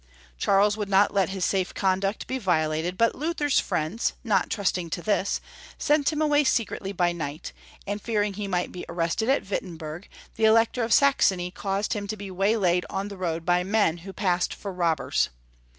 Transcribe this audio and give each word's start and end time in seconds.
Charles 0.35 0.77
would 0.77 0.89
not 0.89 1.13
let 1.13 1.29
his 1.29 1.45
safe 1.45 1.75
conduct 1.75 2.25
be 2.25 2.39
violated, 2.39 2.97
but 2.97 3.13
Luther's 3.13 3.59
friends, 3.59 4.13
not 4.23 4.49
trusting 4.49 4.89
to 4.89 5.01
this, 5.03 5.39
sent 5.77 6.11
him 6.11 6.23
away 6.23 6.43
secretly 6.43 6.91
by 6.91 7.11
night, 7.11 7.53
and 7.85 8.01
fearing 8.01 8.33
he 8.33 8.47
might 8.47 8.71
be 8.71 8.83
ar 8.89 8.95
rested 8.95 9.29
at 9.29 9.47
Wittenberg, 9.47 10.09
the 10.37 10.45
Elector 10.45 10.81
of 10.81 10.91
Saxony 10.91 11.51
caused 11.51 11.93
him 11.93 12.07
to 12.07 12.17
be 12.17 12.31
waylaid 12.31 12.83
on 12.89 13.09
the 13.09 13.15
road 13.17 13.45
by 13.45 13.63
men 13.63 13.97
who 13.97 14.11
passed 14.11 14.55
for 14.55 14.73
robbers. 14.73 15.29